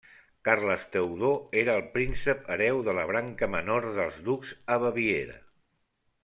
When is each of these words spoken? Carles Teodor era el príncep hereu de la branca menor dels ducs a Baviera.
Carles 0.47 0.85
Teodor 0.95 1.59
era 1.63 1.75
el 1.81 1.83
príncep 1.97 2.49
hereu 2.55 2.81
de 2.87 2.95
la 3.01 3.05
branca 3.13 3.51
menor 3.57 3.87
dels 3.99 4.19
ducs 4.31 4.55
a 4.77 4.81
Baviera. 4.87 5.39